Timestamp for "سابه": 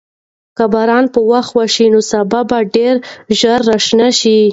2.11-2.41